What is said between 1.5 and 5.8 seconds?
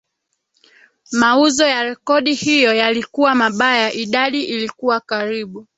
ya rekodi hiyo yalikuwa mabaya idadi ilikuwa karibu